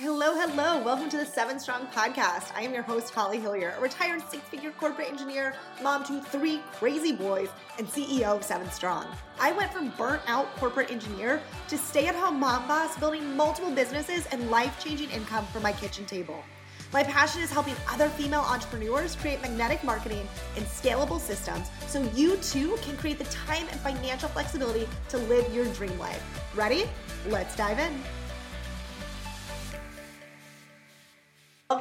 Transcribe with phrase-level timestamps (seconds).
[0.00, 0.80] Hello, hello.
[0.80, 2.52] Welcome to the Seven Strong Podcast.
[2.54, 6.60] I am your host, Holly Hillyer, a retired six figure corporate engineer, mom to three
[6.74, 9.08] crazy boys, and CEO of Seven Strong.
[9.40, 13.72] I went from burnt out corporate engineer to stay at home mom boss, building multiple
[13.72, 16.44] businesses and life changing income from my kitchen table.
[16.92, 22.36] My passion is helping other female entrepreneurs create magnetic marketing and scalable systems so you
[22.36, 26.22] too can create the time and financial flexibility to live your dream life.
[26.54, 26.84] Ready?
[27.26, 28.00] Let's dive in.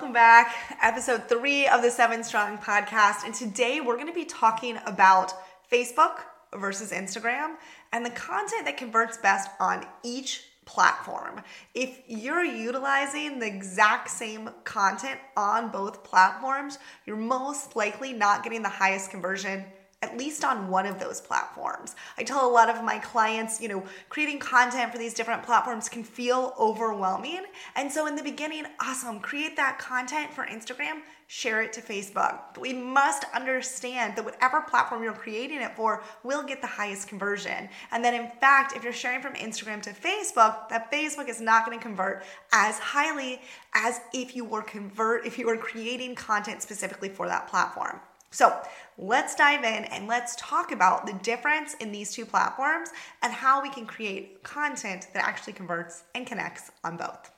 [0.07, 0.55] Welcome back.
[0.81, 3.25] Episode three of the Seven Strong podcast.
[3.25, 5.33] And today we're going to be talking about
[5.69, 6.19] Facebook
[6.55, 7.55] versus Instagram
[7.91, 11.41] and the content that converts best on each platform.
[11.75, 18.61] If you're utilizing the exact same content on both platforms, you're most likely not getting
[18.61, 19.65] the highest conversion
[20.03, 21.95] at least on one of those platforms.
[22.19, 25.89] I tell a lot of my clients, you know, creating content for these different platforms
[25.89, 27.41] can feel overwhelming.
[27.75, 32.41] And so in the beginning, awesome, create that content for Instagram, share it to Facebook.
[32.53, 37.07] But we must understand that whatever platform you're creating it for will get the highest
[37.07, 37.67] conversion.
[37.91, 41.65] And then in fact, if you're sharing from Instagram to Facebook, that Facebook is not
[41.65, 42.23] going to convert
[42.53, 43.41] as highly
[43.73, 47.99] as if you were convert if you were creating content specifically for that platform.
[48.31, 48.59] So
[48.97, 52.89] let's dive in and let's talk about the difference in these two platforms
[53.21, 57.31] and how we can create content that actually converts and connects on both.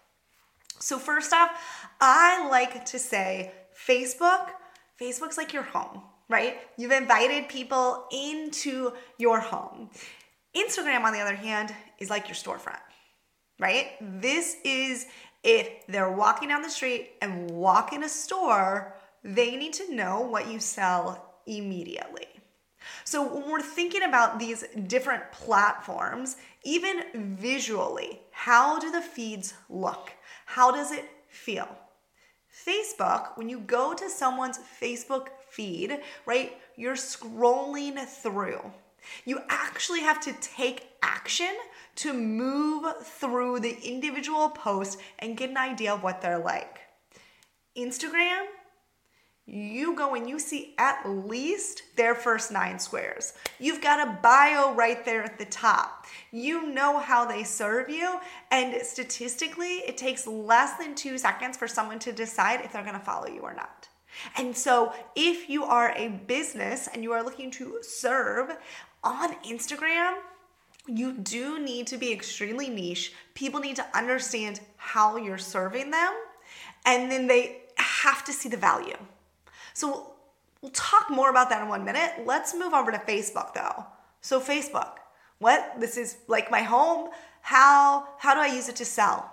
[0.80, 1.52] So, first off,
[2.00, 3.52] I like to say
[3.88, 4.48] Facebook,
[5.00, 6.58] Facebook's like your home, right?
[6.78, 9.90] You've invited people into your home.
[10.56, 12.80] Instagram, on the other hand, is like your storefront,
[13.60, 13.92] right?
[14.00, 15.06] This is
[15.44, 20.22] if they're walking down the street and walk in a store they need to know
[20.22, 22.28] what you sell immediately.
[23.04, 30.12] So, when we're thinking about these different platforms, even visually, how do the feeds look?
[30.46, 31.68] How does it feel?
[32.66, 38.72] Facebook, when you go to someone's Facebook feed, right, you're scrolling through.
[39.26, 41.56] You actually have to take action
[41.96, 46.80] to move through the individual post and get an idea of what they're like.
[47.78, 48.46] Instagram,
[49.52, 53.34] you go and you see at least their first nine squares.
[53.58, 56.06] You've got a bio right there at the top.
[56.32, 58.20] You know how they serve you,
[58.52, 63.00] and statistically, it takes less than two seconds for someone to decide if they're gonna
[63.00, 63.90] follow you or not.
[64.38, 68.56] And so, if you are a business and you are looking to serve
[69.04, 70.18] on Instagram,
[70.86, 73.14] you do need to be extremely niche.
[73.34, 76.14] People need to understand how you're serving them,
[76.86, 78.98] and then they have to see the value.
[79.80, 80.12] So
[80.62, 82.26] we'll talk more about that in one minute.
[82.26, 83.86] Let's move over to Facebook though.
[84.20, 84.96] So Facebook,
[85.38, 85.80] what?
[85.80, 87.12] This is like my home.
[87.42, 89.32] How how do I use it to sell?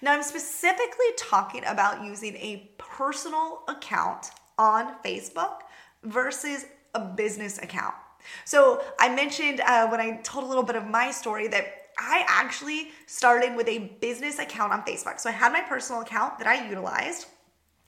[0.00, 5.62] Now I'm specifically talking about using a personal account on Facebook
[6.04, 7.96] versus a business account.
[8.44, 12.24] So I mentioned uh, when I told a little bit of my story that I
[12.28, 15.18] actually started with a business account on Facebook.
[15.18, 17.26] So I had my personal account that I utilized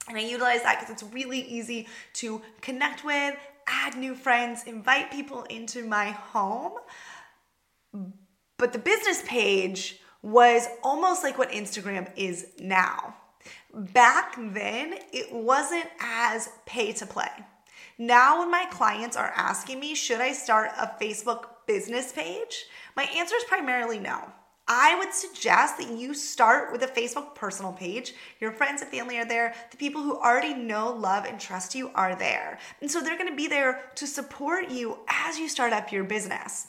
[0.08, 3.34] and I utilize that because it's really easy to connect with,
[3.66, 6.74] add new friends, invite people into my home.
[8.58, 13.14] But the business page was almost like what Instagram is now.
[13.72, 17.28] Back then, it wasn't as pay to play.
[17.98, 22.66] Now, when my clients are asking me, should I start a Facebook business page?
[22.96, 24.32] My answer is primarily no.
[24.66, 28.14] I would suggest that you start with a Facebook personal page.
[28.40, 29.54] Your friends and family are there.
[29.70, 32.58] The people who already know, love, and trust you are there.
[32.80, 36.68] And so they're gonna be there to support you as you start up your business.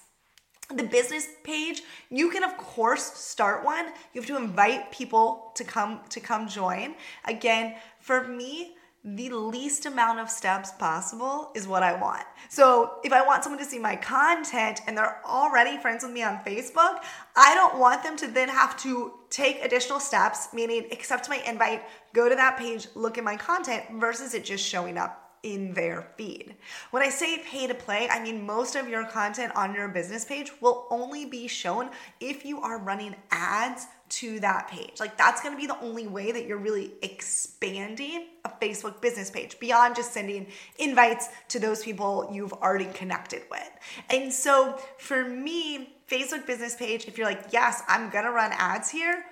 [0.76, 3.86] The business page, you can of course start one.
[4.14, 6.96] You have to invite people to come to come join.
[7.26, 8.76] Again, for me,
[9.08, 12.24] the least amount of steps possible is what I want.
[12.50, 16.24] So if I want someone to see my content and they're already friends with me
[16.24, 17.04] on Facebook,
[17.36, 21.84] I don't want them to then have to take additional steps, meaning accept my invite,
[22.14, 26.08] go to that page, look at my content versus it just showing up in their
[26.18, 26.56] feed.
[26.90, 30.26] When I say pay to play, I mean most of your content on your business
[30.26, 35.00] page will only be shown if you are running ads to that page.
[35.00, 39.60] Like that's gonna be the only way that you're really expanding a Facebook business page
[39.60, 40.48] beyond just sending
[40.78, 43.70] invites to those people you've already connected with.
[44.10, 48.90] And so for me, Facebook business page, if you're like, yes, I'm gonna run ads
[48.90, 49.26] here,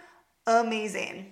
[0.48, 1.32] amazing.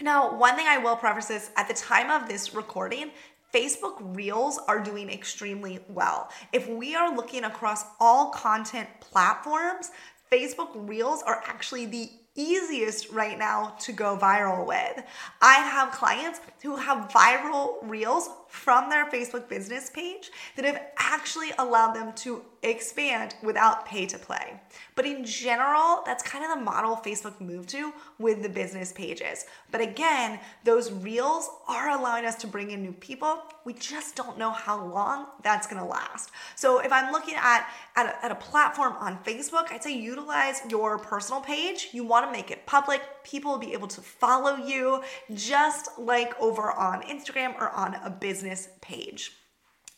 [0.00, 3.10] Now, one thing I will preface is at the time of this recording,
[3.54, 6.30] Facebook Reels are doing extremely well.
[6.52, 9.90] If we are looking across all content platforms,
[10.32, 15.04] Facebook Reels are actually the easiest right now to go viral with.
[15.40, 21.50] I have clients who have viral reels from their Facebook business page that have actually
[21.58, 24.60] allowed them to expand without pay to play.
[24.94, 29.46] But in general, that's kind of the model Facebook moved to with the business pages.
[29.70, 33.42] But again, those reels are allowing us to bring in new people.
[33.64, 36.30] We just don't know how long that's gonna last.
[36.54, 37.66] So if I'm looking at,
[37.96, 41.88] at, a, at a platform on Facebook, I'd say utilize your personal page.
[41.92, 43.00] You wanna make it public.
[43.24, 45.02] People will be able to follow you
[45.34, 49.32] just like over on Instagram or on a business page.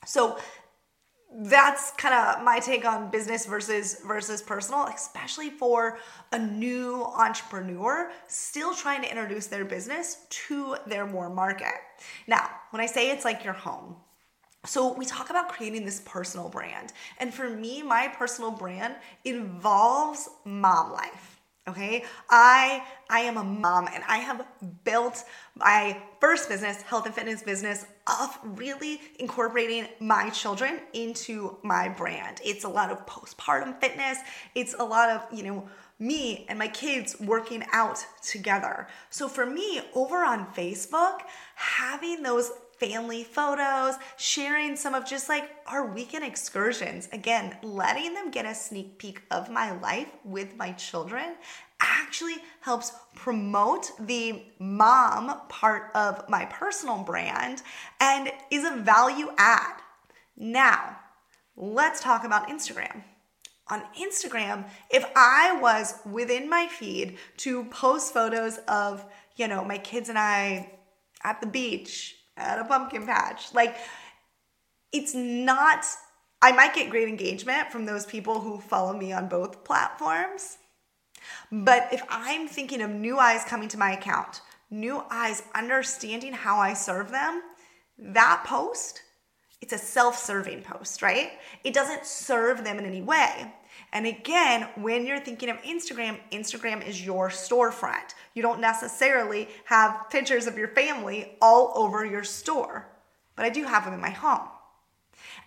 [0.06, 0.38] So
[1.36, 5.98] that's kind of my take on business versus versus personal especially for
[6.30, 11.74] a new entrepreneur still trying to introduce their business to their more market.
[12.28, 13.96] Now when i say it's like your home
[14.64, 16.92] so we talk about creating this personal brand.
[17.18, 18.94] And for me my personal brand
[19.24, 21.33] involves mom life
[21.68, 22.04] okay?
[22.30, 24.46] I i am a mom and i have
[24.84, 25.24] built
[25.56, 32.40] my first business health and fitness business off really incorporating my children into my brand.
[32.44, 34.18] It's a lot of postpartum fitness.
[34.54, 35.68] It's a lot of you know
[35.98, 38.88] me and my kids working out together.
[39.10, 41.20] So for me over on facebook
[41.54, 42.50] having those
[42.84, 47.08] family photos, sharing some of just like our weekend excursions.
[47.12, 51.34] Again, letting them get a sneak peek of my life with my children
[51.80, 57.62] actually helps promote the mom part of my personal brand
[58.00, 59.80] and is a value add.
[60.36, 60.98] Now,
[61.56, 63.02] let's talk about Instagram.
[63.68, 69.78] On Instagram, if I was within my feed to post photos of, you know, my
[69.78, 70.70] kids and I
[71.22, 73.54] at the beach at a pumpkin patch.
[73.54, 73.76] Like,
[74.92, 75.84] it's not,
[76.42, 80.58] I might get great engagement from those people who follow me on both platforms.
[81.50, 84.40] But if I'm thinking of new eyes coming to my account,
[84.70, 87.42] new eyes understanding how I serve them,
[87.98, 89.02] that post,
[89.60, 91.32] it's a self serving post, right?
[91.62, 93.52] It doesn't serve them in any way.
[93.92, 98.14] And again, when you're thinking of Instagram, Instagram is your storefront.
[98.34, 102.88] You don't necessarily have pictures of your family all over your store,
[103.36, 104.48] but I do have them in my home.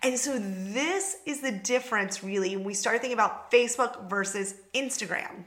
[0.02, 5.44] And so this is the difference really when we start thinking about Facebook versus Instagram.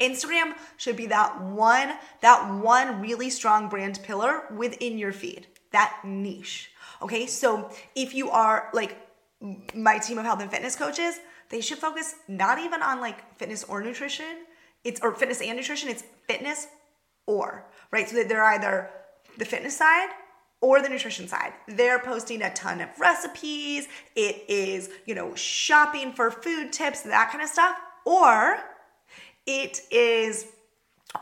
[0.00, 6.00] Instagram should be that one that one really strong brand pillar within your feed, that
[6.04, 6.70] niche.
[7.02, 7.26] Okay?
[7.26, 8.96] So if you are like
[9.74, 11.18] my team of health and fitness coaches,
[11.50, 14.46] they should focus not even on like fitness or nutrition,
[14.82, 16.66] it's or fitness and nutrition, it's fitness
[17.26, 18.08] or, right?
[18.08, 18.90] So that they're either
[19.38, 20.08] the fitness side
[20.60, 21.52] or the nutrition side.
[21.68, 23.86] They're posting a ton of recipes,
[24.16, 27.76] it is, you know, shopping for food tips, that kind of stuff,
[28.06, 28.58] or
[29.46, 30.46] it is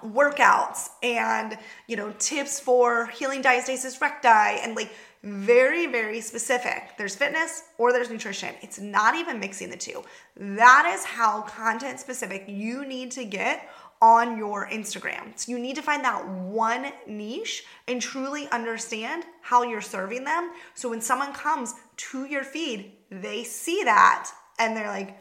[0.05, 6.91] workouts and, you know, tips for healing diastasis recti and like very, very specific.
[6.99, 8.55] There's fitness or there's nutrition.
[8.61, 10.03] It's not even mixing the two.
[10.37, 13.69] That is how content specific you need to get
[14.03, 15.39] on your Instagram.
[15.39, 20.51] So you need to find that one niche and truly understand how you're serving them.
[20.75, 25.17] So when someone comes to your feed, they see that and they're like,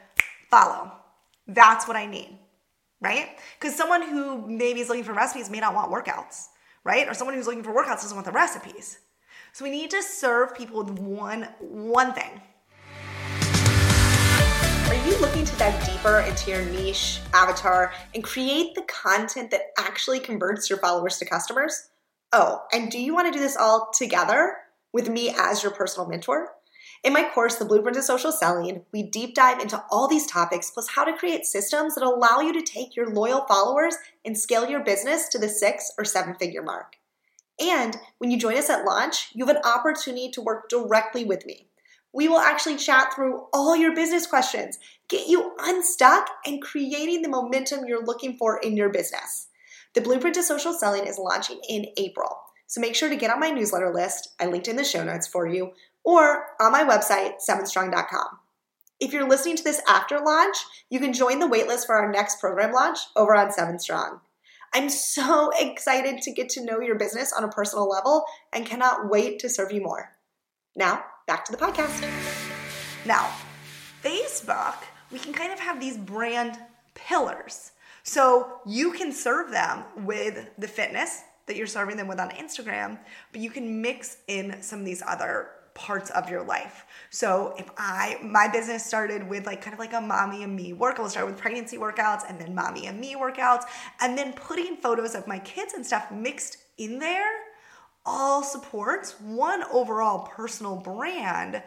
[0.49, 0.91] follow.
[1.47, 2.39] That's what I need,
[3.01, 3.29] right?
[3.59, 6.47] Because someone who maybe is looking for recipes may not want workouts,
[6.83, 7.07] right?
[7.07, 8.97] Or someone who's looking for workouts doesn't want the recipes.
[9.53, 12.41] So we need to serve people with one one thing.
[14.91, 19.71] Are you looking to dive deeper into your niche avatar and create the content that
[19.77, 21.91] actually converts your followers to customers?
[22.33, 24.57] Oh, and do you want to do this all together
[24.91, 26.49] with me as your personal mentor?
[27.05, 30.71] In my course, The Blueprint of Social Selling, we deep dive into all these topics
[30.71, 33.95] plus how to create systems that allow you to take your loyal followers
[34.25, 36.97] and scale your business to the six or seven figure mark.
[37.61, 41.45] And when you join us at launch, you have an opportunity to work directly with
[41.45, 41.69] me.
[42.13, 44.77] We will actually chat through all your business questions,
[45.07, 49.47] get you unstuck, and creating the momentum you're looking for in your business.
[49.93, 52.37] The Blueprint to Social Selling is launching in April.
[52.67, 54.29] So make sure to get on my newsletter list.
[54.39, 55.71] I linked in the show notes for you,
[56.03, 58.39] or on my website, 7strong.com.
[58.99, 60.57] If you're listening to this after launch,
[60.89, 64.21] you can join the waitlist for our next program launch over on 7 Strong.
[64.73, 69.09] I'm so excited to get to know your business on a personal level and cannot
[69.09, 70.11] wait to serve you more.
[70.75, 72.01] Now, back to the podcast.
[73.05, 73.31] Now,
[74.03, 74.75] Facebook,
[75.13, 76.57] we can kind of have these brand
[76.93, 77.71] pillars.
[78.03, 82.99] So you can serve them with the fitness that you're serving them with on Instagram,
[83.31, 86.85] but you can mix in some of these other parts of your life.
[87.11, 90.73] So if I my business started with like kind of like a mommy and me
[90.73, 93.63] workout, we'll start with pregnancy workouts and then mommy and me workouts,
[94.01, 97.29] and then putting photos of my kids and stuff mixed in there
[98.05, 101.61] all supports one overall personal brand.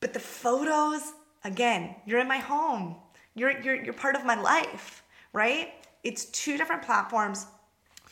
[0.00, 1.12] But the photos,
[1.44, 2.96] again, you're in my home.
[3.34, 5.72] You're you're you're part of my life, right?
[6.04, 7.46] It's two different platforms,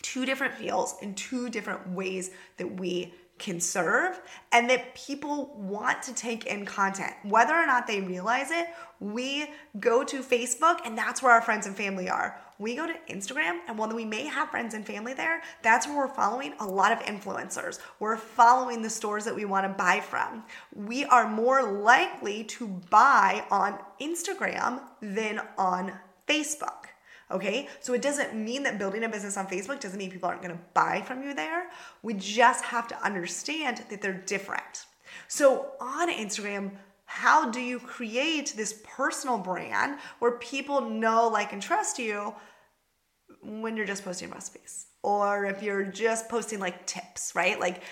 [0.02, 4.20] two different feels, and two different ways that we can serve
[4.52, 7.12] and that people want to take in content.
[7.24, 8.66] Whether or not they realize it,
[9.00, 12.38] we go to Facebook and that's where our friends and family are.
[12.60, 15.96] We go to Instagram and while we may have friends and family there, that's where
[15.96, 17.78] we're following a lot of influencers.
[17.98, 20.44] We're following the stores that we want to buy from.
[20.74, 25.92] We are more likely to buy on Instagram than on
[26.28, 26.84] Facebook.
[27.30, 30.42] Okay, so it doesn't mean that building a business on Facebook doesn't mean people aren't
[30.42, 31.70] gonna buy from you there.
[32.02, 34.84] We just have to understand that they're different.
[35.28, 36.72] So on Instagram,
[37.10, 42.32] how do you create this personal brand where people know, like, and trust you
[43.42, 44.86] when you're just posting recipes?
[45.02, 47.58] Or if you're just posting like tips, right?
[47.58, 47.82] Like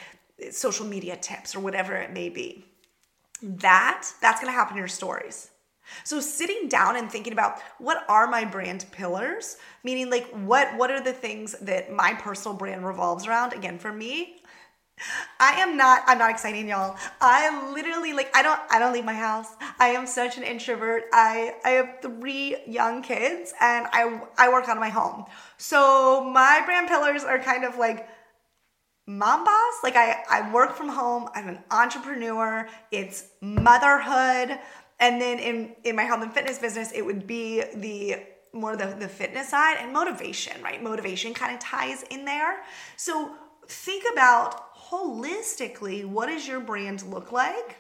[0.53, 2.65] social media tips or whatever it may be.
[3.43, 5.51] That that's gonna happen in your stories.
[6.05, 10.93] So sitting down and thinking about what are my brand pillars, meaning like what what
[10.93, 13.53] are the things that my personal brand revolves around?
[13.53, 14.43] Again, for me,
[15.41, 16.97] I am not I'm not exciting y'all.
[17.21, 19.55] I literally like I don't I don't leave my house.
[19.79, 21.05] I am such an introvert.
[21.13, 25.25] I I have 3 young kids and I I work out of my home.
[25.57, 28.09] So my brand pillars are kind of like
[29.07, 29.75] mom boss.
[29.83, 31.29] Like I I work from home.
[31.35, 32.69] I'm an entrepreneur.
[32.91, 34.59] It's motherhood.
[35.01, 38.17] And then in, in my health and fitness business, it would be the
[38.53, 40.83] more the, the fitness side and motivation, right?
[40.83, 42.63] Motivation kind of ties in there.
[42.97, 43.35] So
[43.69, 47.77] think about holistically what does your brand look like?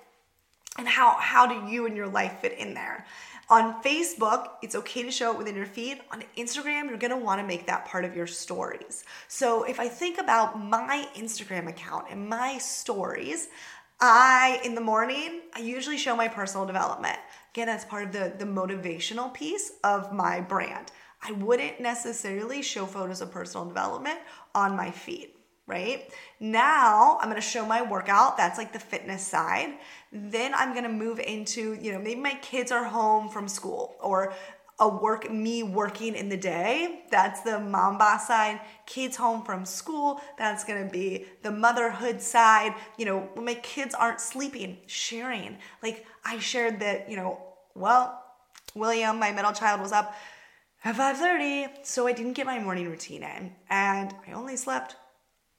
[0.78, 3.07] And how how do you and your life fit in there?
[3.50, 6.00] On facebook it's okay to show it within your feed.
[6.12, 9.04] On instagram you're going to want to make that part of your stories.
[9.26, 13.49] So if i think about my instagram account and my stories
[14.00, 17.18] I, in the morning, I usually show my personal development.
[17.52, 20.92] Again, that's part of the, the motivational piece of my brand.
[21.21, 24.21] I wouldn't necessarily show photos of personal development
[24.54, 25.30] on my feed,
[25.68, 26.10] right?
[26.40, 28.37] Now I'm gonna show my workout.
[28.37, 29.75] That's like the fitness side.
[30.10, 34.34] Then I'm gonna move into, you know, maybe my kids are home from school or
[34.80, 39.64] a work me working in the day that's the mom boss side kids home from
[39.64, 44.78] school that's going to be the motherhood side you know when my kids aren't sleeping
[44.87, 47.40] sharing like i shared that you know
[47.75, 48.22] well
[48.75, 50.14] william my middle child was up
[50.84, 54.94] at 5.30 so i didn't get my morning routine in and i only slept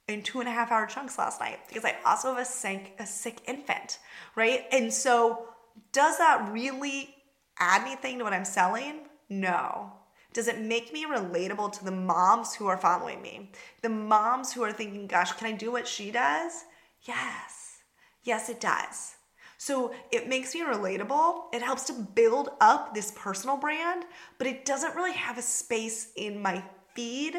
[0.09, 2.93] in two and a half hour chunks last night because i also have a sick,
[2.99, 3.99] a sick infant
[4.35, 5.45] right and so
[5.91, 7.15] does that really
[7.59, 9.93] add anything to what i'm selling no.
[10.33, 13.51] Does it make me relatable to the moms who are following me?
[13.81, 16.65] The moms who are thinking, gosh, can I do what she does?
[17.03, 17.77] Yes.
[18.23, 19.15] Yes, it does.
[19.57, 21.53] So it makes me relatable.
[21.53, 24.05] It helps to build up this personal brand,
[24.37, 26.63] but it doesn't really have a space in my
[26.95, 27.35] feed,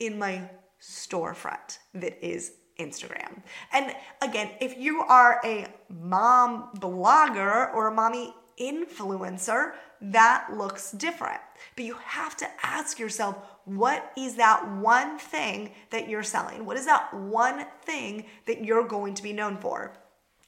[0.00, 0.48] in my
[0.82, 3.42] storefront that is Instagram.
[3.72, 11.40] And again, if you are a mom blogger or a mommy influencer, that looks different.
[11.76, 16.66] But you have to ask yourself, what is that one thing that you're selling?
[16.66, 19.92] What is that one thing that you're going to be known for?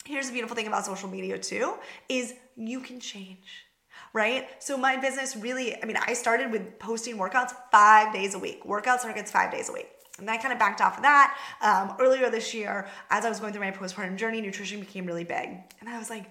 [0.04, 1.74] Here's the beautiful thing about social media too
[2.08, 3.64] is you can change.
[4.12, 4.48] Right?
[4.62, 8.64] So my business really, I mean, I started with posting workouts five days a week,
[8.64, 9.88] workout circuits five days a week.
[10.18, 11.36] And I kind of backed off of that.
[11.60, 15.24] Um, earlier this year, as I was going through my postpartum journey, nutrition became really
[15.24, 15.58] big.
[15.80, 16.26] And I was like,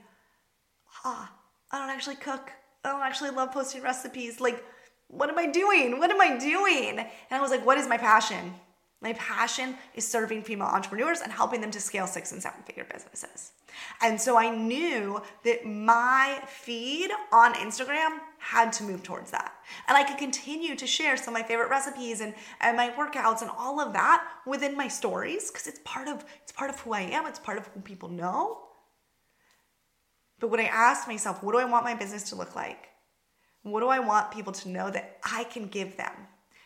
[1.04, 1.32] ah,
[1.72, 2.52] I don't actually cook.
[2.86, 4.40] I don't actually love posting recipes.
[4.40, 4.63] Like,
[5.08, 6.00] what am I doing?
[6.00, 7.00] What am I doing?
[7.00, 8.54] And I was like, what is my passion?
[9.02, 12.86] My passion is serving female entrepreneurs and helping them to scale six and seven figure
[12.92, 13.52] businesses.
[14.02, 19.53] And so I knew that my feed on Instagram had to move towards that.
[19.88, 23.41] And I could continue to share some of my favorite recipes and, and my workouts
[23.41, 26.91] and all of that within my stories because it's part of it's part of who
[26.91, 28.59] I am, it's part of who people know.
[30.41, 32.89] But when I asked myself, what do I want my business to look like?
[33.62, 36.12] What do I want people to know that I can give them?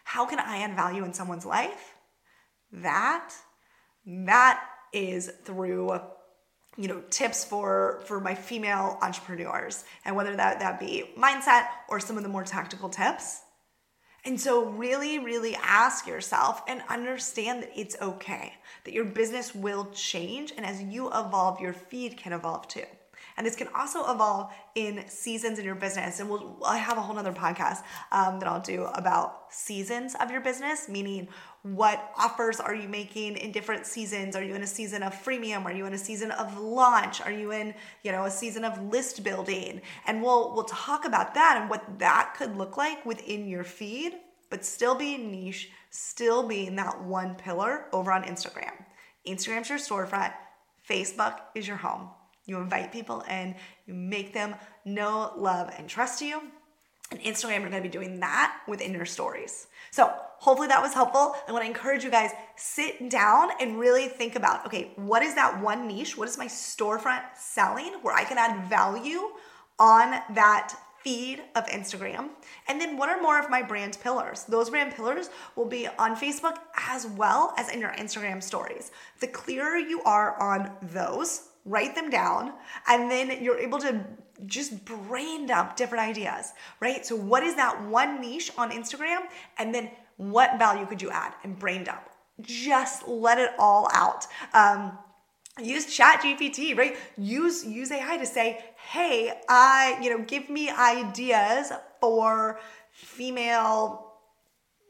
[0.03, 1.93] How can I add value in someone's life?
[2.71, 3.35] That,
[4.03, 5.99] that is through
[6.77, 11.99] you know tips for for my female entrepreneurs and whether that that be mindset or
[11.99, 13.41] some of the more tactical tips
[14.25, 18.53] And so, really, really ask yourself and understand that it's okay,
[18.83, 20.53] that your business will change.
[20.57, 22.83] And as you evolve, your feed can evolve too.
[23.37, 26.19] And this can also evolve in seasons in your business.
[26.19, 30.31] And we'll, I have a whole nother podcast um, that I'll do about seasons of
[30.31, 31.27] your business, meaning
[31.61, 34.35] what offers are you making in different seasons?
[34.35, 35.65] Are you in a season of freemium?
[35.65, 37.21] Are you in a season of launch?
[37.21, 39.81] Are you in, you know, a season of list building?
[40.07, 44.13] And we'll we'll talk about that and what that could look like within your feed,
[44.49, 48.73] but still being niche, still being that one pillar over on Instagram.
[49.27, 50.33] Instagram's your storefront,
[50.89, 52.09] Facebook is your home.
[52.47, 56.41] You invite people in, you make them know, love, and trust you.
[57.11, 59.67] And Instagram, you're gonna be doing that within your stories.
[59.91, 61.35] So hopefully that was helpful.
[61.47, 65.61] I wanna encourage you guys, sit down and really think about, okay, what is that
[65.61, 66.17] one niche?
[66.17, 69.29] What is my storefront selling where I can add value
[69.79, 72.29] on that feed of Instagram?
[72.67, 74.43] And then what are more of my brand pillars?
[74.43, 76.57] Those brand pillars will be on Facebook
[76.89, 78.91] as well as in your Instagram stories.
[79.21, 82.53] The clearer you are on those, write them down,
[82.87, 84.03] and then you're able to
[84.45, 87.05] just brain dump different ideas, right?
[87.05, 89.19] So, what is that one niche on Instagram?
[89.57, 92.09] And then what value could you add and brain dump?
[92.41, 94.27] Just let it all out.
[94.53, 94.97] Um,
[95.59, 100.69] use chat gpt right use use ai to say hey i you know give me
[100.69, 102.59] ideas for
[102.91, 104.13] female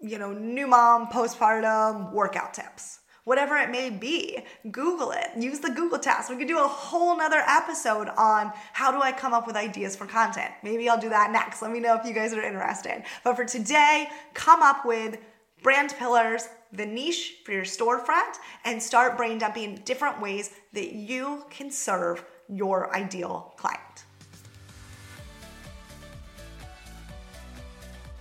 [0.01, 4.41] you know new mom postpartum workout tips whatever it may be.
[4.71, 5.31] Google it.
[5.37, 6.29] Use the Google task.
[6.29, 9.97] We could do a whole nother episode on how do I come up with ideas
[9.97, 10.53] for content.
[10.63, 11.61] Maybe I'll do that next.
[11.61, 13.03] Let me know if you guys are interested.
[13.25, 15.17] But for today, come up with
[15.61, 21.43] brand pillars, the niche for your storefront, and start brain dumping different ways that you
[21.49, 24.05] can serve your ideal client.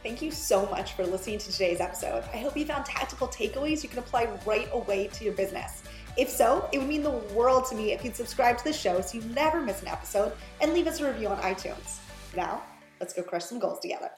[0.07, 2.23] Thank you so much for listening to today's episode.
[2.33, 5.83] I hope you found tactical takeaways you can apply right away to your business.
[6.17, 9.01] If so, it would mean the world to me if you'd subscribe to the show
[9.01, 11.99] so you never miss an episode and leave us a review on iTunes.
[12.37, 12.63] Now,
[13.01, 14.11] let's go crush some goals together.